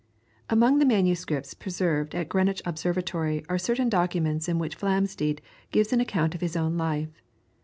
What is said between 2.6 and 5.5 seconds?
Observatory are certain documents in which Flamsteed